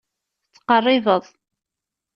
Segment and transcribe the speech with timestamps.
[0.53, 1.23] Tettqerribeḍ.